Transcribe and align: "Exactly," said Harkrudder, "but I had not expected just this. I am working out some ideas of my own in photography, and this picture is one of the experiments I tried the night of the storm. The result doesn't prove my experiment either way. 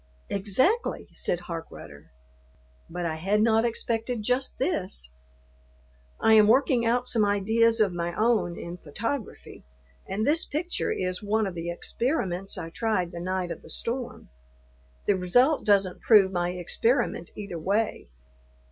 "Exactly," 0.29 1.09
said 1.11 1.41
Harkrudder, 1.41 2.09
"but 2.89 3.05
I 3.05 3.17
had 3.17 3.39
not 3.39 3.63
expected 3.65 4.23
just 4.23 4.57
this. 4.57 5.11
I 6.19 6.33
am 6.33 6.47
working 6.47 6.83
out 6.87 7.07
some 7.07 7.23
ideas 7.23 7.79
of 7.79 7.93
my 7.93 8.15
own 8.15 8.57
in 8.57 8.77
photography, 8.77 9.63
and 10.07 10.25
this 10.25 10.43
picture 10.43 10.89
is 10.91 11.21
one 11.21 11.45
of 11.45 11.53
the 11.53 11.69
experiments 11.69 12.57
I 12.57 12.71
tried 12.71 13.11
the 13.11 13.19
night 13.19 13.51
of 13.51 13.61
the 13.61 13.69
storm. 13.69 14.29
The 15.05 15.13
result 15.15 15.65
doesn't 15.67 16.01
prove 16.01 16.31
my 16.31 16.49
experiment 16.49 17.29
either 17.35 17.59
way. 17.59 18.09